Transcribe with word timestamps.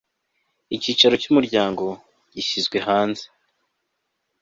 icyicaro 0.75 1.15
cy 1.21 1.29
umuryango 1.31 1.85
gishyizwe 2.33 2.77
hanze 2.87 3.25